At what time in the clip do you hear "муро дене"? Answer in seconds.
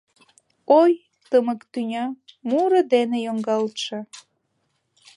2.49-3.17